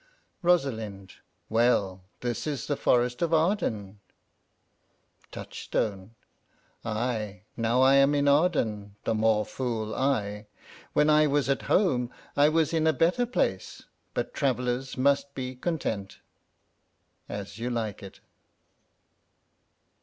Rosalind. 0.41 1.13
Well, 1.47 2.05
this 2.21 2.47
is 2.47 2.65
the 2.65 2.75
forest 2.75 3.21
of 3.21 3.35
Arden. 3.35 3.99
Touchstone. 5.31 6.15
Ay, 6.83 7.43
now 7.55 7.85
am 7.85 8.15
I 8.15 8.17
in 8.17 8.27
Arden: 8.27 8.95
the 9.03 9.13
more 9.13 9.45
fool 9.45 9.93
I; 9.93 10.47
when 10.93 11.07
I 11.07 11.27
was 11.27 11.49
at 11.49 11.61
home 11.69 12.09
I 12.35 12.49
was 12.49 12.73
in 12.73 12.87
a 12.87 12.93
better 12.93 13.27
place; 13.27 13.83
but 14.15 14.33
travellers 14.33 14.97
must 14.97 15.35
be 15.35 15.55
content. 15.55 16.17
_As 17.29 17.59
you 17.59 17.69
Like 17.69 18.01
it. 18.01 18.21